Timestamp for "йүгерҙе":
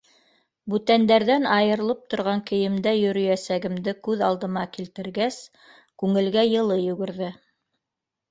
6.89-7.29